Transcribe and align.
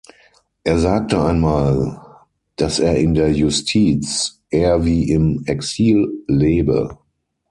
Er 0.63 0.79
sagte 0.79 1.21
einmal, 1.23 2.01
dass 2.55 2.79
er 2.79 2.95
in 2.97 3.13
der 3.13 3.31
Justiz 3.33 4.41
er 4.49 4.83
wie 4.83 5.07
im 5.11 5.43
Exil 5.45 6.23
lebe. 6.27 6.97